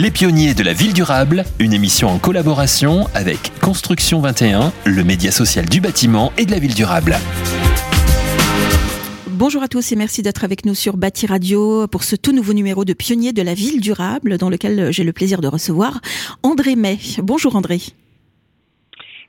Les 0.00 0.12
pionniers 0.12 0.54
de 0.54 0.62
la 0.62 0.74
ville 0.74 0.92
durable, 0.92 1.44
une 1.58 1.72
émission 1.72 2.08
en 2.08 2.18
collaboration 2.20 3.08
avec 3.14 3.50
Construction 3.60 4.20
21, 4.20 4.72
le 4.84 5.02
média 5.02 5.32
social 5.32 5.68
du 5.68 5.80
bâtiment 5.80 6.32
et 6.38 6.46
de 6.46 6.52
la 6.52 6.60
ville 6.60 6.72
durable. 6.72 7.16
Bonjour 9.26 9.60
à 9.60 9.66
tous 9.66 9.90
et 9.90 9.96
merci 9.96 10.22
d'être 10.22 10.44
avec 10.44 10.64
nous 10.64 10.76
sur 10.76 10.96
Bâti 10.96 11.26
Radio 11.26 11.88
pour 11.88 12.04
ce 12.04 12.14
tout 12.14 12.30
nouveau 12.30 12.52
numéro 12.52 12.84
de 12.84 12.92
Pionniers 12.92 13.32
de 13.32 13.42
la 13.42 13.54
ville 13.54 13.80
durable 13.80 14.38
dans 14.38 14.50
lequel 14.50 14.92
j'ai 14.92 15.02
le 15.02 15.12
plaisir 15.12 15.40
de 15.40 15.48
recevoir 15.48 16.00
André 16.44 16.76
May. 16.76 17.00
Bonjour 17.20 17.56
André. 17.56 17.80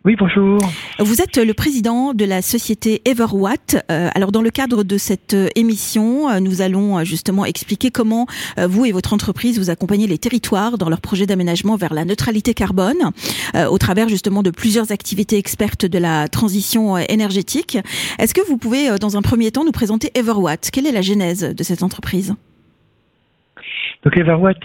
Oui, 0.06 0.16
bonjour. 0.18 0.58
Vous 1.00 1.22
êtes 1.22 1.36
le 1.36 1.54
président 1.54 2.14
de 2.14 2.24
la 2.24 2.42
société 2.42 3.02
Everwatt. 3.04 3.84
Euh, 3.92 4.08
alors, 4.16 4.32
dans 4.32 4.42
le 4.42 4.50
cadre 4.50 4.86
de 4.86 4.98
cette 4.98 5.34
euh, 5.34 5.50
émission, 5.56 6.30
euh, 6.30 6.40
nous 6.40 6.62
allons 6.62 7.04
justement 7.04 7.44
expliquer 7.44 7.92
comment 7.92 8.26
vous 8.58 8.86
et 8.86 8.94
votre 8.94 9.14
entreprise 9.14 9.60
vous 9.60 9.70
accompagnez 9.70 10.08
les 10.08 10.18
territoires 10.18 10.78
dans 10.78 10.88
leur 10.88 11.02
projet 11.02 11.26
d'aménagement 11.26 11.76
vers 11.76 11.94
la 11.94 12.06
neutralité 12.06 12.54
carbone, 12.54 13.12
au 13.70 13.78
travers 13.78 14.08
justement 14.08 14.42
de 14.42 14.52
plusieurs 14.52 14.92
activités 14.92 15.38
expertes 15.38 15.86
de 15.86 15.98
la 15.98 16.28
transition 16.30 16.98
énergétique. 16.98 17.78
Est-ce 18.20 18.34
que 18.34 18.46
vous 18.48 18.58
pouvez, 18.58 18.98
dans 19.00 19.18
un 19.18 19.22
premier 19.22 19.52
temps, 19.52 19.66
nous 19.66 19.72
présenter 19.72 20.12
Everwatt? 20.16 20.70
Quelle 20.72 20.88
est 20.88 20.92
la 20.92 21.02
genèse 21.02 21.42
de 21.42 21.64
cette 21.64 21.84
entreprise? 21.84 22.36
Donc 24.04 24.18
Everwatt 24.18 24.58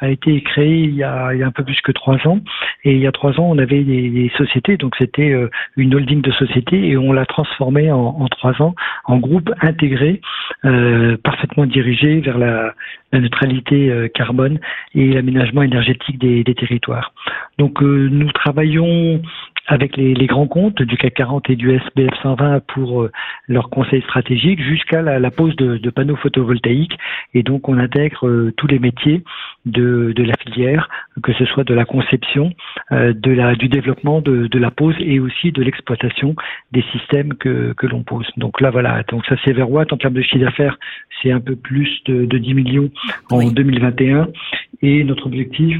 a 0.00 0.08
été 0.08 0.42
créé 0.42 0.78
il 0.84 0.94
y, 0.94 1.02
a, 1.02 1.32
il 1.32 1.40
y 1.40 1.42
a 1.42 1.46
un 1.46 1.52
peu 1.52 1.64
plus 1.64 1.80
que 1.80 1.92
trois 1.92 2.16
ans. 2.26 2.40
Et 2.84 2.92
il 2.92 2.98
y 2.98 3.06
a 3.06 3.12
trois 3.12 3.38
ans, 3.40 3.44
on 3.48 3.58
avait 3.58 3.82
des, 3.82 4.30
sociétés, 4.36 4.76
donc 4.76 4.94
c'était 4.98 5.30
euh, 5.30 5.48
une 5.76 5.94
holding 5.94 6.20
de 6.20 6.32
sociétés, 6.32 6.88
et 6.88 6.96
on 6.96 7.12
l'a 7.12 7.24
transformé 7.24 7.90
en, 7.90 7.98
en, 7.98 8.28
trois 8.28 8.60
ans 8.60 8.74
en 9.04 9.18
groupe 9.18 9.50
intégré, 9.60 10.20
euh, 10.64 11.18
parfaitement 11.22 11.66
dirigé 11.66 12.20
vers 12.20 12.38
la, 12.38 12.74
neutralité 13.12 13.90
euh, 13.90 14.08
carbone 14.08 14.58
et 14.94 15.12
l'aménagement 15.12 15.62
énergétique 15.62 16.18
des, 16.18 16.42
territoires. 16.54 17.12
Donc 17.58 17.82
euh, 17.82 18.08
nous 18.10 18.32
travaillons 18.32 19.22
avec 19.66 19.96
les, 19.96 20.26
grands 20.26 20.48
comptes 20.48 20.82
du 20.82 20.96
CAC 20.96 21.14
40 21.14 21.50
et 21.50 21.56
du 21.56 21.70
SBF 21.70 22.14
120 22.22 22.60
pour 22.66 23.08
leurs 23.48 23.70
conseils 23.70 24.02
stratégiques 24.02 24.60
jusqu'à 24.62 25.00
la, 25.00 25.30
pose 25.30 25.56
de, 25.56 25.90
panneaux 25.90 26.16
photovoltaïques. 26.16 26.98
Et 27.32 27.42
donc, 27.42 27.66
on 27.70 27.78
intègre 27.78 28.50
tous 28.58 28.66
les 28.66 28.78
métiers 28.78 29.24
de, 29.64 30.12
la 30.18 30.34
filière, 30.42 30.90
que 31.22 31.32
ce 31.32 31.46
soit 31.46 31.64
de 31.64 31.72
la 31.72 31.86
conception, 31.86 32.52
du 32.90 33.68
développement 33.68 34.20
de, 34.20 34.58
la 34.58 34.70
pose 34.70 34.96
et 34.98 35.18
aussi 35.18 35.50
de 35.50 35.62
l'exploitation 35.62 36.36
des 36.72 36.84
systèmes 36.92 37.32
que, 37.32 37.74
l'on 37.84 38.02
pose. 38.02 38.28
Donc 38.36 38.60
là, 38.60 38.68
voilà. 38.68 39.02
Donc 39.08 39.24
ça, 39.24 39.36
c'est 39.46 39.54
Verwatt. 39.54 39.94
En 39.94 39.96
termes 39.96 40.12
de 40.12 40.20
chiffre 40.20 40.44
d'affaires, 40.56 40.78
c'est 41.22 41.30
un 41.30 41.40
peu 41.40 41.56
plus 41.56 41.88
de, 42.06 42.26
de 42.26 42.38
10 42.38 42.54
millions 42.54 42.90
en 43.30 43.50
2021. 43.50 44.28
Et 44.82 45.02
notre 45.04 45.26
objectif, 45.26 45.76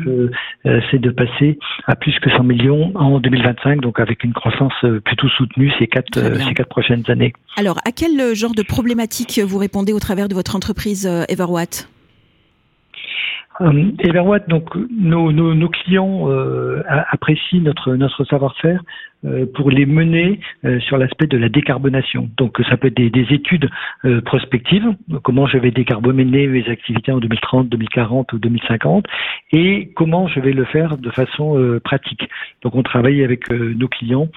c'est 0.91 1.00
de 1.00 1.11
passer 1.11 1.58
à 1.86 1.94
plus 1.94 2.19
que 2.20 2.31
100 2.31 2.44
millions 2.44 2.92
en 2.94 3.20
2025 3.20 3.81
donc 3.81 4.00
avec 4.00 4.25
une 4.25 4.33
croissance 4.33 4.72
euh, 4.84 5.00
plutôt 5.00 5.28
soutenue 5.28 5.72
ces 5.78 5.86
quatre, 5.86 6.19
euh, 6.19 6.39
ces 6.39 6.55
quatre 6.55 6.69
prochaines 6.69 7.05
années. 7.08 7.33
Alors, 7.56 7.78
à 7.86 7.92
quel 7.92 8.34
genre 8.34 8.55
de 8.55 8.62
problématiques 8.62 9.41
vous 9.44 9.58
répondez 9.58 9.92
au 9.92 10.00
travers 10.00 10.28
de 10.28 10.34
votre 10.34 10.56
entreprise 10.56 11.06
euh, 11.06 11.25
Everwatt? 11.28 11.88
Everwatt, 14.00 14.48
donc 14.48 14.75
nos, 14.91 15.31
nos, 15.31 15.55
nos 15.55 15.69
clients 15.69 16.28
apprécient 16.88 17.61
notre 17.61 17.94
notre 17.94 18.25
savoir-faire 18.25 18.81
euh, 18.81 19.13
pour 19.55 19.70
les 19.70 19.86
mener 19.86 20.41
euh, 20.64 20.80
sur 20.80 20.98
l'aspect 20.98 21.27
de 21.27 21.39
la 21.39 21.48
décarbonation. 21.48 22.28
Donc 22.36 22.61
ça 22.69 22.77
peut 22.77 22.89
être 22.89 22.97
des, 22.97 23.11
des 23.11 23.27
études 23.33 23.70
euh, 24.05 24.20
prospectives, 24.20 24.94
comment 25.22 25.47
je 25.47 25.58
vais 25.58 25.70
décarboner 25.70 26.25
mes 26.25 26.69
activités 26.69 27.12
en 27.12 27.19
2030, 27.19 27.69
2040 27.69 28.33
ou 28.33 28.39
2050, 28.39 29.06
et 29.53 29.91
comment 29.94 30.28
je 30.28 30.41
vais 30.41 30.53
le 30.53 30.64
faire 30.64 30.97
de 30.98 31.11
façon 31.11 31.81
pratique. 31.84 32.28
Donc 32.62 32.75
on 32.75 32.83
travaille 32.83 33.22
avec 33.22 33.50
nos 33.50 33.89
clients 33.89 34.28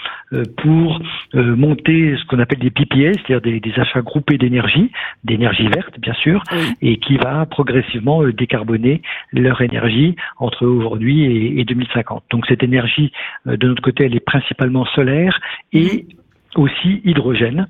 pour 0.58 1.02
monter 1.34 2.16
ce 2.18 2.26
qu'on 2.26 2.40
appelle 2.40 2.60
des 2.60 2.70
PPA, 2.70 3.14
c'est-à-dire 3.14 3.42
des, 3.42 3.60
des, 3.60 3.80
achats 3.80 4.02
groupés 4.02 4.38
d'énergie, 4.38 4.92
d'énergie 5.24 5.68
verte 5.68 6.00
bien 6.00 6.14
sûr, 6.14 6.44
et 6.82 6.98
qui 6.98 7.18
va 7.18 7.46
progressivement 7.46 8.24
décarboner 8.28 9.02
leur 9.34 9.62
énergie 9.62 10.16
entre 10.38 10.66
aujourd'hui 10.66 11.24
et, 11.24 11.60
et 11.60 11.66
2050. 11.66 12.24
Donc 12.30 12.46
cette 12.48 12.64
énergie, 12.64 13.12
de 13.46 13.68
notre 13.68 13.82
côté, 13.82 14.06
elle 14.06 14.16
est 14.16 14.26
principalement 14.26 14.77
solaire 14.86 15.40
et 15.74 16.08
aussi 16.56 17.02
hydrogène. 17.04 17.68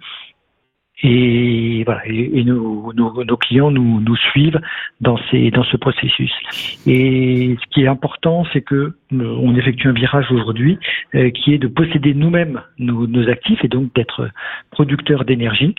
Et 1.03 1.83
voilà, 1.85 2.01
et, 2.07 2.43
nos, 2.43 2.91
nos, 2.91 3.37
clients 3.37 3.69
nous, 3.69 4.01
nous 4.01 4.15
suivent 4.15 4.59
dans 4.99 5.19
ces 5.29 5.51
dans 5.51 5.63
ce 5.63 5.77
processus. 5.77 6.31
Et 6.87 7.55
ce 7.61 7.67
qui 7.69 7.83
est 7.83 7.87
important, 7.87 8.45
c'est 8.51 8.61
que 8.61 8.75
euh, 8.75 8.93
on 9.11 9.55
effectue 9.55 9.89
un 9.89 9.91
virage 9.91 10.31
aujourd'hui 10.31 10.79
euh, 11.13 11.29
qui 11.29 11.53
est 11.53 11.59
de 11.59 11.67
posséder 11.67 12.15
nous-mêmes 12.15 12.63
nos, 12.79 13.05
nos, 13.05 13.29
actifs 13.29 13.63
et 13.63 13.67
donc 13.67 13.93
d'être 13.93 14.31
producteurs 14.71 15.23
d'énergie. 15.23 15.75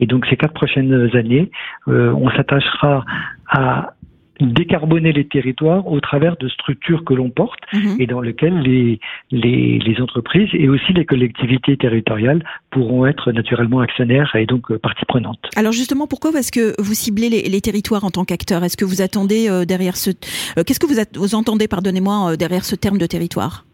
Et 0.00 0.06
donc 0.06 0.26
ces 0.26 0.36
quatre 0.36 0.52
prochaines 0.52 1.16
années, 1.16 1.50
euh, 1.88 2.12
on 2.12 2.28
s'attachera 2.32 3.06
à 3.48 3.94
décarboner 4.40 5.12
les 5.12 5.26
territoires 5.26 5.86
au 5.86 6.00
travers 6.00 6.36
de 6.36 6.48
structures 6.48 7.04
que 7.04 7.14
l'on 7.14 7.30
porte 7.30 7.60
mhm. 7.72 7.96
et 7.98 8.06
dans 8.06 8.20
lesquelles 8.20 8.58
les, 8.60 9.00
les, 9.30 9.78
les, 9.78 10.00
entreprises 10.00 10.48
et 10.52 10.68
aussi 10.68 10.92
les 10.92 11.04
collectivités 11.04 11.76
territoriales 11.76 12.44
pourront 12.70 13.06
être 13.06 13.32
naturellement 13.32 13.80
actionnaires 13.80 14.34
et 14.36 14.46
donc 14.46 14.70
euh, 14.70 14.78
partie 14.78 15.04
prenante. 15.06 15.38
Alors 15.56 15.72
justement, 15.72 16.06
pourquoi 16.06 16.30
est-ce 16.38 16.52
que 16.52 16.80
vous 16.80 16.94
ciblez 16.94 17.28
les, 17.28 17.42
les 17.42 17.60
territoires 17.60 18.04
en 18.04 18.10
tant 18.10 18.24
qu'acteurs? 18.24 18.62
Est-ce 18.64 18.76
que 18.76 18.84
vous 18.84 19.02
attendez 19.02 19.48
euh, 19.48 19.64
derrière 19.64 19.96
ce... 19.96 20.10
Euh, 20.10 20.64
qu'est-ce 20.64 20.80
que 20.80 20.86
vous, 20.86 21.00
vous 21.14 21.34
entendez, 21.34 21.68
pardonnez-moi, 21.68 22.36
derrière 22.36 22.64
ce 22.64 22.76
terme 22.76 22.98
de 22.98 23.06
territoire? 23.06 23.64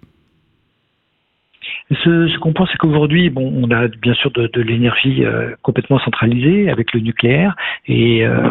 Ce, 1.90 2.28
ce 2.28 2.38
qu'on 2.38 2.54
pense, 2.54 2.70
c'est 2.72 2.78
qu'aujourd'hui, 2.78 3.28
bon, 3.28 3.52
on 3.54 3.70
a 3.70 3.88
bien 3.88 4.14
sûr 4.14 4.30
de, 4.30 4.46
de 4.46 4.62
l'énergie 4.62 5.24
euh, 5.24 5.54
complètement 5.62 5.98
centralisée 5.98 6.70
avec 6.70 6.94
le 6.94 7.00
nucléaire, 7.00 7.54
et 7.86 8.26
euh, 8.26 8.48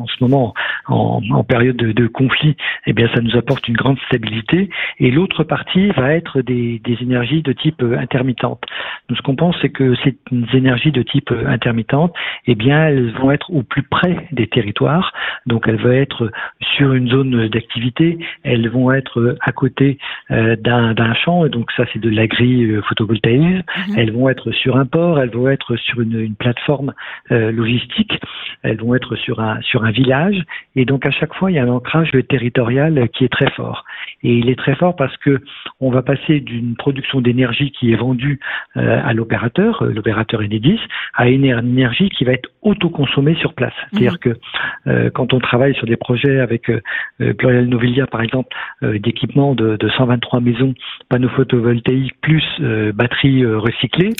en 0.00 0.06
ce 0.06 0.14
moment, 0.22 0.54
en, 0.86 1.20
en 1.30 1.44
période 1.44 1.76
de, 1.76 1.92
de, 1.92 2.06
conflit, 2.06 2.56
eh 2.86 2.94
bien, 2.94 3.08
ça 3.14 3.20
nous 3.20 3.36
apporte 3.36 3.68
une 3.68 3.76
grande 3.76 3.98
stabilité. 4.06 4.70
Et 4.98 5.10
l'autre 5.10 5.44
partie 5.44 5.88
va 5.90 6.14
être 6.14 6.40
des, 6.40 6.80
des, 6.82 6.96
énergies 7.02 7.42
de 7.42 7.52
type 7.52 7.82
euh, 7.82 7.98
intermittente. 7.98 8.62
Donc, 9.08 9.18
ce 9.18 9.22
qu'on 9.22 9.36
pense, 9.36 9.56
c'est 9.60 9.68
que 9.68 9.94
ces 9.96 10.16
énergies 10.54 10.92
de 10.92 11.02
type 11.02 11.32
intermittente, 11.46 12.14
eh 12.46 12.54
bien, 12.54 12.86
elles 12.86 13.12
vont 13.12 13.30
être 13.30 13.50
au 13.50 13.62
plus 13.62 13.82
près 13.82 14.26
des 14.32 14.46
territoires. 14.46 15.12
Donc, 15.44 15.68
elles 15.68 15.80
vont 15.80 15.92
être 15.92 16.30
sur 16.76 16.94
une 16.94 17.08
zone 17.10 17.48
d'activité, 17.48 18.18
elles 18.42 18.70
vont 18.70 18.90
être 18.90 19.36
à 19.42 19.52
côté 19.52 19.98
d'un 20.30 21.14
champ. 21.14 21.44
Et 21.44 21.50
donc, 21.50 21.70
ça, 21.72 21.84
c'est 21.92 21.98
de 21.98 22.08
l'agri 22.08 22.53
euh, 22.62 22.82
photovoltaïques. 22.82 23.64
Mhm. 23.88 23.94
Elles 23.96 24.12
vont 24.12 24.28
être 24.28 24.50
sur 24.52 24.76
un 24.76 24.86
port, 24.86 25.18
elles 25.18 25.30
vont 25.30 25.48
être 25.48 25.76
sur 25.76 26.00
une, 26.00 26.18
une 26.20 26.34
plateforme 26.34 26.92
euh, 27.30 27.50
logistique, 27.50 28.20
elles 28.62 28.78
vont 28.78 28.94
être 28.94 29.16
sur 29.16 29.40
un 29.40 29.60
sur 29.62 29.84
un 29.84 29.90
village. 29.90 30.42
Et 30.76 30.84
donc 30.84 31.06
à 31.06 31.10
chaque 31.10 31.34
fois, 31.34 31.50
il 31.50 31.54
y 31.54 31.58
a 31.58 31.64
un 31.64 31.68
ancrage 31.68 32.12
territorial 32.28 33.08
qui 33.10 33.24
est 33.24 33.32
très 33.32 33.50
fort. 33.50 33.84
Et 34.22 34.34
il 34.34 34.48
est 34.48 34.58
très 34.58 34.74
fort 34.74 34.96
parce 34.96 35.16
que 35.18 35.42
on 35.80 35.90
va 35.90 36.02
passer 36.02 36.40
d'une 36.40 36.76
production 36.76 37.20
d'énergie 37.20 37.70
qui 37.72 37.92
est 37.92 37.96
vendue 37.96 38.40
euh, 38.76 39.00
à 39.04 39.12
l'opérateur, 39.12 39.84
l'opérateur 39.84 40.40
Enedis, 40.40 40.80
à 41.14 41.28
une 41.28 41.44
énergie 41.44 42.08
qui 42.10 42.24
va 42.24 42.32
être 42.32 42.50
autoconsommée 42.62 43.34
sur 43.36 43.54
place. 43.54 43.74
Mhm. 43.74 43.98
C'est-à-dire 43.98 44.20
que 44.20 45.10
quand 45.10 45.32
on 45.32 45.38
travaille 45.38 45.74
sur 45.74 45.86
des 45.86 45.96
projets 45.96 46.40
avec 46.40 46.70
Pluriel 47.18 47.68
Novelia, 47.68 48.06
par 48.06 48.20
exemple, 48.20 48.54
d'équipement 48.82 49.54
de, 49.54 49.76
de 49.76 49.88
123 49.88 50.40
maisons 50.40 50.74
panneaux 51.08 51.28
photovoltaïques 51.30 52.14
plus 52.20 52.43
euh, 52.60 52.92
batterie 52.92 53.44
euh, 53.44 53.58
recyclée. 53.58 54.12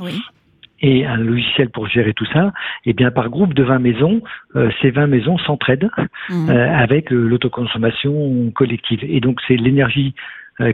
et 0.80 1.06
un 1.06 1.16
logiciel 1.16 1.70
pour 1.70 1.86
gérer 1.88 2.12
tout 2.12 2.26
ça, 2.26 2.52
et 2.84 2.90
eh 2.90 2.92
bien 2.92 3.10
par 3.10 3.30
groupe 3.30 3.54
de 3.54 3.62
20 3.62 3.78
maisons, 3.78 4.20
euh, 4.54 4.70
ces 4.82 4.90
20 4.90 5.06
maisons 5.06 5.38
s'entraident 5.38 5.88
mmh. 6.28 6.50
avec 6.50 7.10
l'autoconsommation 7.10 8.50
collective. 8.50 9.00
Et 9.02 9.20
donc 9.20 9.40
c'est 9.48 9.56
l'énergie 9.56 10.14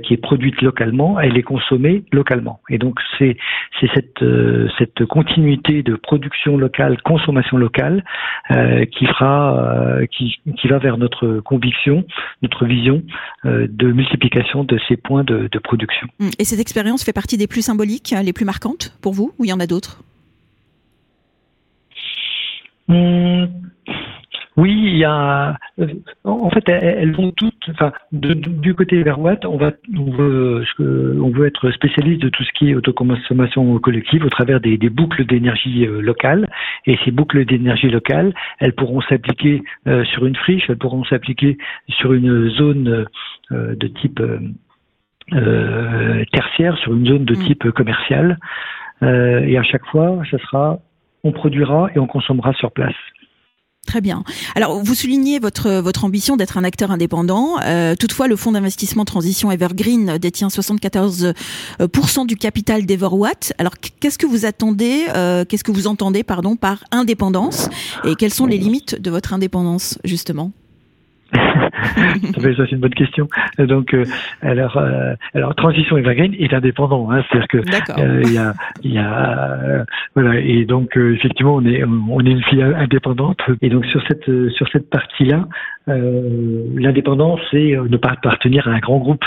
qui 0.03 0.15
est 0.15 0.19
produite 0.19 0.61
localement, 0.63 1.19
elle 1.19 1.37
est 1.39 1.43
consommée 1.43 2.05
localement. 2.13 2.61
Et 2.69 2.79
donc 2.79 2.99
c'est 3.19 3.37
c'est 3.81 3.89
cette 3.95 4.23
euh, 4.23 4.69
cette 4.79 5.05
continuité 5.07 5.83
de 5.83 5.97
production 5.97 6.57
locale, 6.57 7.01
consommation 7.03 7.57
locale 7.57 8.05
euh, 8.51 8.85
qui 8.87 9.07
fera 9.07 9.99
qui 10.11 10.41
qui 10.59 10.69
va 10.69 10.79
vers 10.79 10.99
notre 10.99 11.41
conviction, 11.41 12.05
notre 12.43 12.67
vision 12.67 13.03
de 13.45 13.93
multiplication 13.93 14.65
de 14.65 14.79
ces 14.89 14.97
points 14.97 15.25
de, 15.25 15.49
de 15.51 15.59
production. 15.59 16.07
Mmh. 16.19 16.29
Et 16.39 16.45
cette 16.45 16.61
expérience 16.61 17.05
fait 17.05 17.13
partie 17.13 17.37
des 17.37 17.47
plus 17.47 17.63
symboliques, 17.63 18.15
les 18.23 18.33
plus 18.33 18.45
marquantes 18.45 18.97
pour 19.03 19.13
vous, 19.13 19.33
ou 19.39 19.45
il 19.45 19.49
y 19.49 19.53
en 19.53 19.61
a 19.61 19.67
d'autres? 19.67 20.03
Mmh 22.89 23.60
Oui, 24.57 24.73
il 24.73 24.97
y 24.97 25.05
a. 25.05 25.57
Euh, 25.79 25.87
en 26.25 26.51
fait, 26.51 26.69
elles 26.69 27.15
vont 27.15 27.31
toutes. 27.31 27.69
Enfin, 27.71 27.93
du 28.13 28.75
côté 28.75 29.03
Verwatt, 29.03 29.45
on 29.45 29.57
va, 29.57 29.73
on 29.97 30.11
veut, 30.11 30.65
on 30.79 31.31
veut 31.31 31.47
être 31.47 31.71
spécialiste 31.71 32.23
de 32.23 32.29
tout 32.29 32.43
ce 32.43 32.53
qui 32.53 32.71
est 32.71 32.75
autoconsommation 32.75 33.79
collective 33.79 34.25
au 34.25 34.29
travers 34.29 34.61
des, 34.61 34.77
boucles 34.91 35.25
d'énergie 35.25 35.87
euh, 35.87 36.01
locales. 36.01 36.47
Et 36.87 36.99
ces 37.05 37.13
boucles 37.13 37.45
d'énergie 37.45 37.89
locales, 37.89 38.35
elles 38.59 38.75
pourront 38.75 39.01
s'appliquer 39.03 39.63
euh, 39.87 40.05
sur 40.05 40.27
une 40.27 40.37
friche, 40.37 40.65
elles 40.69 40.79
pourront 40.79 41.05
s'appliquer 41.05 41.57
sur 41.89 42.13
une 42.13 42.51
zone 42.51 43.07
de 43.51 43.87
type 43.89 44.23
tertiaire, 46.33 46.77
sur 46.79 46.93
une 46.95 47.07
zone 47.07 47.25
de 47.25 47.35
mm. 47.35 47.47
type 47.47 47.71
commercial. 47.71 48.39
et 49.03 49.57
à 49.59 49.63
chaque 49.63 49.87
fois, 49.87 50.23
ça 50.31 50.39
sera, 50.39 50.79
on 51.25 51.33
produira 51.33 51.89
et 51.95 51.99
on 51.99 52.07
consommera 52.07 52.53
sur 52.55 52.73
place. 52.73 52.95
Très 53.91 54.01
bien. 54.01 54.23
Alors, 54.55 54.81
vous 54.85 54.95
soulignez 54.95 55.41
votre 55.41 55.69
votre 55.81 56.05
ambition 56.05 56.37
d'être 56.37 56.57
un 56.57 56.63
acteur 56.63 56.93
indépendant. 56.93 57.57
Euh, 57.65 57.97
toutefois, 57.97 58.29
le 58.29 58.37
fonds 58.37 58.53
d'investissement 58.53 59.05
transition 59.05 59.51
Evergreen 59.51 60.17
détient 60.19 60.47
74% 60.47 61.35
du 62.25 62.37
capital 62.37 62.87
d'Everwatt. 62.87 63.53
Alors, 63.59 63.73
qu'est-ce 63.99 64.17
que 64.17 64.27
vous 64.27 64.45
attendez 64.45 65.07
euh, 65.17 65.45
Qu'est-ce 65.45 65.65
que 65.65 65.73
vous 65.73 65.89
entendez, 65.89 66.23
pardon, 66.23 66.55
par 66.55 66.85
indépendance? 66.93 67.69
Et 68.05 68.15
quelles 68.15 68.33
sont 68.33 68.47
les 68.47 68.59
limites 68.59 68.95
de 68.95 69.11
votre 69.11 69.33
indépendance, 69.33 69.99
justement? 70.05 70.53
ça 72.57 72.65
c'est 72.67 72.73
une 72.73 72.79
bonne 72.79 72.95
question. 72.95 73.29
Donc 73.59 73.95
euh, 73.95 74.05
alors 74.43 74.77
euh, 74.77 75.15
alors 75.35 75.55
transition 75.55 75.97
Evergreen 75.97 76.35
est 76.35 76.53
indépendant, 76.53 77.11
hein, 77.11 77.23
c'est-à-dire 77.29 77.49
que 77.49 77.59
euh, 78.01 78.23
il 78.25 78.33
y 78.33 78.39
a 78.39 78.55
y 78.83 78.99
a 78.99 79.85
voilà. 80.15 80.41
Et 80.41 80.65
donc 80.65 80.97
effectivement 80.97 81.57
on 81.57 81.65
est 81.65 81.85
on 81.85 82.21
est 82.21 82.31
une 82.31 82.43
fille 82.45 82.63
indépendante. 82.63 83.41
Et 83.63 83.69
donc 83.69 83.87
sur 83.87 84.03
cette 84.07 84.31
sur 84.53 84.69
cette 84.73 84.91
partie 84.91 85.25
là 85.25 85.47
l'indépendance 85.87 87.41
c'est 87.51 87.77
ne 87.77 87.97
pas 87.97 88.11
appartenir 88.11 88.69
à 88.69 88.71
un 88.71 88.79
grand 88.79 88.99
groupe 88.99 89.25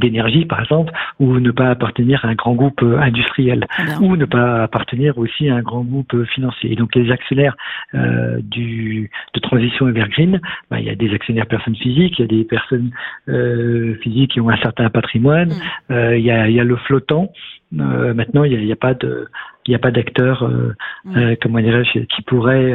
d'énergie 0.00 0.44
par 0.44 0.60
exemple 0.60 0.92
ou 1.18 1.40
ne 1.40 1.50
pas 1.50 1.70
appartenir 1.70 2.24
à 2.24 2.28
un 2.28 2.34
grand 2.34 2.54
groupe 2.54 2.82
industriel 2.82 3.66
ou 4.00 4.16
ne 4.16 4.24
pas 4.24 4.62
appartenir 4.62 5.18
aussi 5.18 5.48
à 5.48 5.56
un 5.56 5.62
grand 5.62 5.82
groupe 5.82 6.24
financier. 6.26 6.72
Et 6.72 6.76
donc 6.76 6.94
les 6.94 7.10
actionnaires 7.10 7.56
du 7.92 9.10
de 9.34 9.40
transition 9.40 9.88
Evergreen, 9.88 10.40
ben, 10.70 10.78
il 10.78 10.84
y 10.84 10.90
a 10.90 10.94
des 10.94 11.12
actionnaires 11.12 11.46
personnes 11.70 11.76
physiques, 11.76 12.18
il 12.18 12.22
y 12.22 12.24
a 12.24 12.28
des 12.38 12.44
personnes 12.44 12.90
euh, 13.28 13.94
physiques 14.02 14.32
qui 14.32 14.40
ont 14.40 14.50
un 14.50 14.58
certain 14.58 14.90
patrimoine, 14.90 15.50
mm. 15.50 15.92
euh, 15.92 16.18
il, 16.18 16.24
y 16.24 16.30
a, 16.30 16.48
il, 16.48 16.54
y 16.54 16.60
a, 16.60 16.64
le 16.64 16.76
flottant. 16.76 17.32
Euh, 17.78 18.14
maintenant, 18.14 18.42
il 18.42 18.58
n'y 18.64 18.70
a, 18.70 18.72
a, 18.72 18.76
pas 18.76 18.94
de, 18.94 19.28
il 19.64 19.70
n'y 19.70 19.76
a 19.76 19.78
pas 19.78 19.92
d'acteur, 19.92 20.42
euh, 20.42 20.74
mm. 21.04 21.16
euh, 21.16 21.36
comment 21.40 21.60
dirais-je, 21.60 22.00
qui 22.00 22.22
pourrait 22.22 22.74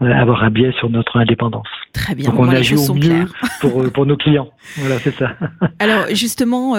avoir 0.00 0.42
un 0.44 0.50
biais 0.50 0.72
sur 0.78 0.88
notre 0.88 1.18
indépendance. 1.18 1.66
Très 1.92 2.14
bien. 2.14 2.30
Donc 2.30 2.38
on 2.38 2.48
agit 2.48 2.76
au 2.76 2.94
mieux 2.94 3.26
pour, 3.60 3.92
pour 3.92 4.06
nos 4.06 4.16
clients. 4.16 4.48
Voilà, 4.76 4.98
c'est 4.98 5.14
ça. 5.14 5.32
Alors 5.78 6.06
justement, 6.14 6.74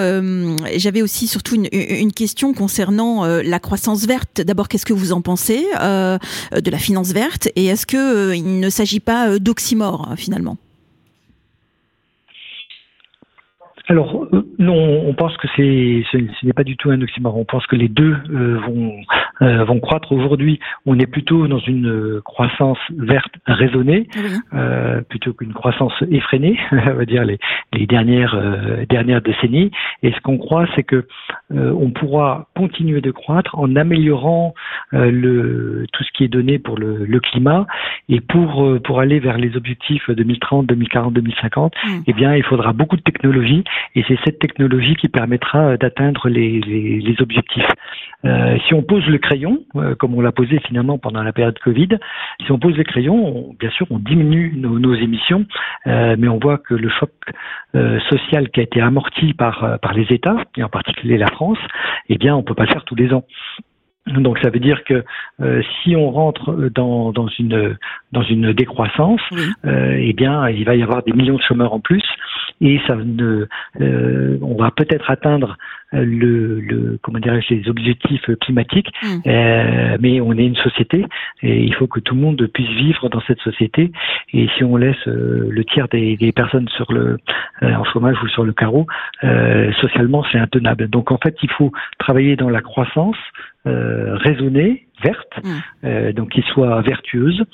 j'avais 0.76 1.02
aussi 1.02 1.28
surtout 1.28 1.54
une, 1.54 1.68
une 1.72 2.12
question 2.12 2.52
concernant 2.52 3.24
la 3.24 3.58
croissance 3.60 4.06
verte. 4.06 4.40
D'abord, 4.40 4.66
qu'est-ce 4.66 4.86
que 4.86 4.92
vous 4.92 5.12
en 5.12 5.22
pensez 5.22 5.64
de 5.72 6.70
la 6.70 6.78
finance 6.78 7.12
verte? 7.12 7.48
Et 7.54 7.66
est-ce 7.66 7.86
que 7.86 8.34
il 8.34 8.58
ne 8.58 8.70
s'agit 8.70 9.00
pas 9.00 9.38
d'oxymore 9.38 10.14
finalement? 10.16 10.56
Alors 13.88 14.26
euh, 14.32 14.46
non, 14.58 15.02
on 15.06 15.12
pense 15.14 15.36
que 15.38 15.48
c'est 15.56 16.04
ce, 16.12 16.46
n'est 16.46 16.52
pas 16.52 16.64
du 16.64 16.76
tout 16.76 16.90
un 16.90 17.00
oxymore. 17.02 17.36
On 17.36 17.44
pense 17.44 17.66
que 17.66 17.76
les 17.76 17.88
deux 17.88 18.16
euh, 18.30 18.58
vont 18.66 18.96
euh, 19.42 19.64
vont 19.64 19.80
croître. 19.80 20.12
Aujourd'hui, 20.12 20.60
on 20.86 20.98
est 20.98 21.06
plutôt 21.06 21.48
dans 21.48 21.58
une 21.58 22.20
croissance 22.24 22.78
verte 22.96 23.32
raisonnée 23.46 24.06
plutôt 25.08 25.32
qu'une 25.32 25.52
croissance 25.52 25.92
effrénée. 26.10 26.58
on 26.72 26.94
va 26.94 27.04
dire 27.04 27.24
les, 27.24 27.38
les 27.72 27.86
dernières 27.86 28.38
dernières 28.88 29.20
décennies. 29.20 29.70
Et 30.02 30.12
ce 30.12 30.20
qu'on 30.20 30.38
croit, 30.38 30.66
c'est 30.76 30.84
que 30.84 31.06
on 31.50 31.90
pourra 31.90 32.48
continuer 32.56 33.00
de 33.00 33.10
croître 33.10 33.58
en 33.58 33.74
améliorant 33.74 34.54
le 34.92 35.86
tout 35.92 36.04
ce 36.04 36.12
qui 36.12 36.24
est 36.24 36.28
donné 36.28 36.58
pour 36.58 36.78
le, 36.78 37.04
le 37.04 37.20
climat 37.20 37.66
et 38.08 38.20
pour 38.20 38.78
pour 38.84 39.00
aller 39.00 39.18
vers 39.18 39.38
les 39.38 39.56
objectifs 39.56 40.08
2030, 40.08 40.66
2040, 40.66 41.14
2050. 41.14 41.74
Eh 42.06 42.12
bien, 42.12 42.36
il 42.36 42.44
faudra 42.44 42.72
beaucoup 42.72 42.96
de 42.96 43.02
technologies 43.02 43.64
et 43.94 44.04
c'est 44.08 44.18
cette 44.24 44.38
technologie 44.38 44.94
qui 44.96 45.08
permettra 45.08 45.58
euh, 45.60 45.76
d'atteindre 45.76 46.28
les, 46.28 46.60
les, 46.60 47.16
objectifs. 47.20 47.68
Euh, 48.24 48.56
si 48.66 48.74
on 48.74 48.82
pose 48.82 49.06
le 49.06 49.18
crayon, 49.18 49.64
euh, 49.76 49.94
comme 49.94 50.14
on 50.14 50.20
l'a 50.20 50.32
posé 50.32 50.58
finalement 50.66 50.98
pendant 50.98 51.22
la 51.22 51.32
période 51.32 51.58
Covid, 51.58 51.88
si 52.44 52.52
on 52.52 52.58
pose 52.58 52.76
le 52.76 52.84
crayon, 52.84 53.54
bien 53.58 53.70
sûr, 53.70 53.86
on 53.90 53.98
diminue 53.98 54.54
nos, 54.56 54.78
nos 54.78 54.94
émissions, 54.94 55.44
euh, 55.86 56.16
mais 56.18 56.28
on 56.28 56.38
voit 56.38 56.58
que 56.58 56.74
le 56.74 56.88
choc 56.88 57.10
euh, 57.74 58.00
social 58.08 58.50
qui 58.50 58.60
a 58.60 58.62
été 58.62 58.80
amorti 58.80 59.34
par, 59.34 59.78
par 59.80 59.92
les 59.92 60.06
États, 60.10 60.44
et 60.56 60.62
en 60.62 60.68
particulier 60.68 61.18
la 61.18 61.28
France, 61.28 61.58
eh 62.08 62.18
bien, 62.18 62.34
on 62.34 62.42
peut 62.42 62.54
pas 62.54 62.64
le 62.64 62.72
faire 62.72 62.84
tous 62.84 62.94
les 62.94 63.12
ans. 63.12 63.24
Donc 64.06 64.38
ça 64.42 64.50
veut 64.50 64.58
dire 64.58 64.82
que 64.84 65.04
euh, 65.40 65.62
si 65.82 65.94
on 65.94 66.10
rentre 66.10 66.70
dans, 66.74 67.12
dans 67.12 67.28
une 67.28 67.76
dans 68.10 68.22
une 68.22 68.52
décroissance, 68.52 69.20
euh, 69.64 69.96
eh 69.96 70.12
bien 70.12 70.48
il 70.48 70.64
va 70.64 70.74
y 70.74 70.82
avoir 70.82 71.04
des 71.04 71.12
millions 71.12 71.36
de 71.36 71.42
chômeurs 71.42 71.72
en 71.72 71.80
plus 71.80 72.02
et 72.62 72.80
ça 72.86 72.94
ne, 72.96 73.46
euh, 73.80 74.38
on 74.40 74.54
va 74.54 74.70
peut-être 74.70 75.10
atteindre 75.10 75.58
le, 75.92 76.60
le 76.60 76.98
comment 77.02 77.18
dirais-je 77.18 77.54
les 77.54 77.68
objectifs 77.68 78.24
climatiques, 78.40 78.88
mm. 79.02 79.06
euh, 79.26 79.96
mais 80.00 80.20
on 80.20 80.32
est 80.32 80.46
une 80.46 80.56
société 80.56 81.04
et 81.42 81.62
il 81.62 81.74
faut 81.74 81.86
que 81.86 82.00
tout 82.00 82.14
le 82.14 82.20
monde 82.20 82.46
puisse 82.46 82.70
vivre 82.70 83.08
dans 83.08 83.20
cette 83.22 83.40
société. 83.40 83.92
Et 84.32 84.48
si 84.56 84.64
on 84.64 84.76
laisse 84.76 84.96
euh, 85.06 85.48
le 85.50 85.64
tiers 85.64 85.88
des, 85.88 86.16
des, 86.16 86.32
personnes 86.32 86.68
sur 86.68 86.92
le 86.92 87.18
euh, 87.62 87.74
en 87.74 87.84
chômage 87.84 88.16
ou 88.22 88.28
sur 88.28 88.44
le 88.44 88.52
carreau, 88.52 88.86
socialement 89.80 90.24
c'est 90.30 90.38
intenable. 90.38 90.88
Donc 90.88 91.10
en 91.10 91.18
fait, 91.18 91.36
il 91.42 91.50
faut 91.50 91.72
travailler 91.98 92.36
dans 92.36 92.48
la 92.48 92.60
croissance 92.60 93.16
raisonnée 93.64 94.86
verte, 95.02 95.40
mm. 95.42 95.48
euh, 95.84 96.12
donc 96.12 96.30
qui 96.30 96.42
soit 96.42 96.80
vertueuse, 96.82 97.44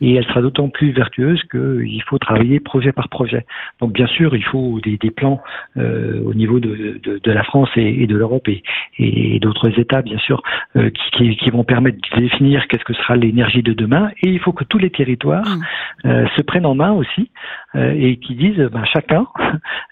et 0.00 0.14
elle 0.14 0.24
sera 0.24 0.42
d'autant 0.42 0.68
plus 0.68 0.90
vertueuse 0.92 1.42
qu'il 1.50 2.02
faut 2.06 2.18
travailler 2.18 2.60
projet 2.60 2.92
par 2.92 3.08
projet. 3.08 3.46
Donc 3.80 3.92
bien 3.92 4.06
sûr, 4.06 4.34
il 4.34 4.44
faut 4.44 4.80
des, 4.80 4.96
des 4.96 5.10
plans 5.10 5.40
euh, 5.76 6.22
au 6.24 6.34
niveau 6.34 6.60
de, 6.60 7.00
de, 7.02 7.20
de, 7.22 7.32
la 7.32 7.44
France 7.44 7.68
et, 7.76 8.02
et 8.02 8.06
de 8.06 8.16
l'Europe 8.16 8.48
et, 8.48 8.62
et 8.98 9.38
d'autres 9.38 9.78
États, 9.78 10.02
bien 10.02 10.18
sûr, 10.18 10.42
euh, 10.76 10.90
qui, 10.90 11.36
qui, 11.36 11.50
vont 11.50 11.64
permettre 11.64 11.98
de 12.14 12.20
définir 12.20 12.66
qu'est-ce 12.68 12.84
que 12.84 12.94
sera 12.94 13.16
l'énergie 13.16 13.62
de 13.62 13.72
demain, 13.72 14.10
et 14.22 14.28
il 14.28 14.38
faut 14.40 14.52
que 14.52 14.64
tous 14.64 14.78
les 14.78 14.90
territoires 14.90 15.58
mm. 16.04 16.26
se 16.36 16.42
prennent 16.42 16.66
en 16.66 16.74
main 16.74 16.92
aussi 16.92 17.30
et 17.74 18.16
qui 18.18 18.34
disent 18.34 18.68
ben, 18.72 18.84
chacun 18.84 19.26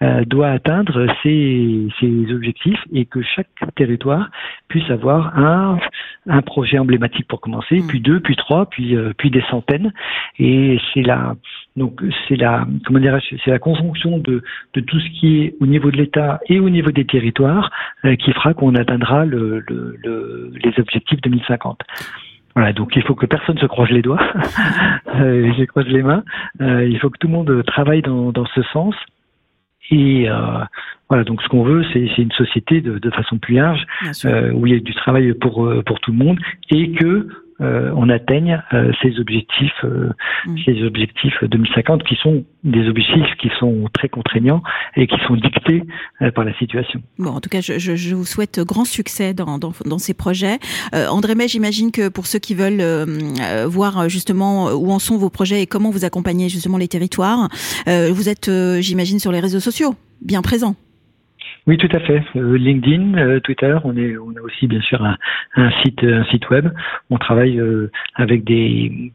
doit 0.26 0.48
atteindre 0.48 1.06
ses, 1.22 1.88
ses 1.98 2.32
objectifs 2.32 2.80
et 2.92 3.06
que 3.06 3.22
chaque 3.22 3.48
territoire 3.76 4.30
puisse 4.68 4.88
avoir 4.90 5.36
un, 5.38 5.78
un 6.28 6.42
projet 6.42 6.78
emblématique 6.78 7.26
pour 7.28 7.40
commencer, 7.40 7.80
mm. 7.80 7.86
puis 7.86 8.00
deux, 8.00 8.20
puis 8.20 8.36
trois, 8.36 8.66
puis 8.66 8.96
euh, 8.96 9.12
puis 9.16 9.30
des 9.30 9.42
centaines. 9.50 9.92
Et 10.38 10.78
c'est 10.92 11.02
la 11.02 11.36
donc 11.76 12.02
c'est 12.28 12.36
la 12.36 12.66
comment 12.86 12.98
dirais 12.98 13.20
c'est 13.44 13.50
la 13.50 13.58
conjonction 13.58 14.18
de 14.18 14.42
de 14.74 14.80
tout 14.80 15.00
ce 15.00 15.08
qui 15.18 15.42
est 15.42 15.54
au 15.60 15.66
niveau 15.66 15.90
de 15.90 15.96
l'État 15.96 16.40
et 16.48 16.60
au 16.60 16.70
niveau 16.70 16.90
des 16.90 17.04
territoires 17.04 17.70
euh, 18.04 18.16
qui 18.16 18.32
fera 18.32 18.54
qu'on 18.54 18.74
atteindra 18.74 19.24
le, 19.24 19.60
le, 19.68 20.52
les 20.62 20.72
objectifs 20.78 21.20
2050. 21.20 21.80
Voilà, 22.56 22.72
donc 22.72 22.96
il 22.96 23.02
faut 23.02 23.14
que 23.14 23.26
personne 23.26 23.58
se 23.58 23.66
croise 23.66 23.90
les 23.90 24.02
doigts, 24.02 24.20
euh, 25.14 25.52
je 25.56 25.64
croise 25.64 25.86
les 25.86 26.02
mains. 26.02 26.24
il 26.60 26.98
faut 27.00 27.08
que 27.10 27.18
tout 27.18 27.28
le 27.28 27.32
monde 27.32 27.64
travaille 27.64 28.02
dans, 28.02 28.32
dans 28.32 28.46
ce 28.46 28.62
sens. 28.62 28.94
Et 29.90 30.28
euh, 30.28 30.64
voilà, 31.08 31.24
donc 31.24 31.42
ce 31.42 31.48
qu'on 31.48 31.64
veut, 31.64 31.84
c'est 31.92 32.18
une 32.18 32.30
société 32.32 32.80
de, 32.80 32.98
de, 32.98 33.10
façon 33.10 33.38
plus 33.38 33.56
large, 33.56 33.84
euh, 34.24 34.52
où 34.52 34.66
il 34.66 34.72
y 34.72 34.76
a 34.76 34.80
du 34.80 34.94
travail 34.94 35.32
pour, 35.34 35.66
euh, 35.66 35.82
pour 35.82 35.98
tout 36.00 36.12
le 36.12 36.18
monde, 36.18 36.38
et 36.70 36.92
que 36.92 37.06
euh, 37.06 37.28
on 37.60 38.08
atteigne 38.08 38.62
euh, 38.72 38.92
ces 39.02 39.18
objectifs, 39.18 39.84
euh, 39.84 40.10
mm. 40.46 40.56
ces 40.64 40.82
objectifs 40.82 41.34
2050 41.42 42.04
qui 42.04 42.16
sont 42.16 42.44
des 42.64 42.88
objectifs 42.88 43.34
qui 43.38 43.50
sont 43.58 43.88
très 43.92 44.08
contraignants 44.08 44.62
et 44.96 45.06
qui 45.06 45.16
sont 45.26 45.36
dictés 45.36 45.82
par 46.34 46.44
la 46.44 46.52
situation. 46.58 47.00
Bon, 47.18 47.30
en 47.30 47.40
tout 47.40 47.48
cas, 47.48 47.60
je, 47.60 47.78
je, 47.78 47.96
je 47.96 48.14
vous 48.14 48.24
souhaite 48.24 48.60
grand 48.60 48.84
succès 48.84 49.32
dans, 49.32 49.58
dans, 49.58 49.72
dans 49.86 49.98
ces 49.98 50.12
projets. 50.14 50.58
André 50.92 51.34
May, 51.34 51.48
j'imagine 51.48 51.90
que 51.90 52.08
pour 52.08 52.26
ceux 52.26 52.38
qui 52.38 52.54
veulent 52.54 52.82
voir 53.66 54.08
justement 54.08 54.72
où 54.72 54.90
en 54.90 54.98
sont 54.98 55.16
vos 55.16 55.30
projets 55.30 55.62
et 55.62 55.66
comment 55.66 55.90
vous 55.90 56.04
accompagnez 56.04 56.48
justement 56.48 56.76
les 56.76 56.88
territoires, 56.88 57.48
vous 57.86 58.28
êtes, 58.28 58.50
j'imagine, 58.80 59.18
sur 59.18 59.32
les 59.32 59.40
réseaux 59.40 59.60
sociaux, 59.60 59.94
bien 60.20 60.42
présents. 60.42 60.74
Oui, 61.66 61.76
tout 61.76 61.88
à 61.92 62.00
fait. 62.00 62.22
Euh, 62.36 62.56
LinkedIn, 62.56 63.14
euh, 63.18 63.40
Twitter, 63.40 63.76
on 63.84 63.96
est, 63.96 64.16
on 64.16 64.30
a 64.36 64.40
aussi 64.42 64.66
bien 64.66 64.80
sûr 64.80 65.02
un, 65.04 65.16
un 65.56 65.70
site, 65.82 66.02
un 66.02 66.24
site 66.26 66.48
web. 66.50 66.68
On 67.10 67.18
travaille 67.18 67.58
euh, 67.58 67.90
avec 68.14 68.44
des 68.44 69.12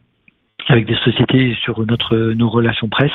avec 0.67 0.87
des 0.87 0.95
sociétés 1.03 1.55
sur 1.63 1.85
notre 1.85 2.17
nos 2.33 2.49
relations 2.49 2.89
presse 2.89 3.11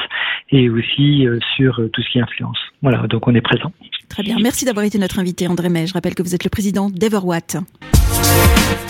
et 0.51 0.71
aussi 0.71 1.27
sur 1.57 1.83
tout 1.93 2.01
ce 2.01 2.09
qui 2.09 2.21
influence. 2.21 2.59
Voilà, 2.81 3.09
donc 3.09 3.27
on 3.27 3.35
est 3.35 3.41
présent. 3.41 3.73
Très 4.09 4.23
bien. 4.23 4.37
Merci 4.41 4.67
d'avoir 4.67 4.85
été 4.85 4.99
notre 4.99 5.19
invité, 5.19 5.49
André 5.49 5.69
May. 5.69 5.89
Je 5.89 5.93
rappelle 5.93 6.15
que 6.15 6.23
vous 6.23 6.37
êtes 6.37 6.45
le 6.45 6.51
président 6.51 6.91
d'Everwatt. 6.91 7.57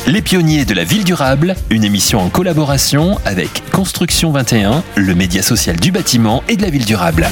Les 0.07 0.21
pionniers 0.21 0.65
de 0.65 0.75
la 0.75 0.85
ville 0.85 1.05
durable, 1.05 1.55
une 1.71 1.85
émission 1.85 2.19
en 2.19 2.29
collaboration 2.29 3.17
avec 3.25 3.63
Construction 3.71 4.31
21, 4.31 4.83
le 4.97 5.15
média 5.15 5.41
social 5.41 5.77
du 5.77 5.93
bâtiment 5.93 6.43
et 6.49 6.57
de 6.57 6.63
la 6.63 6.71
ville 6.71 6.85
durable. 6.85 7.27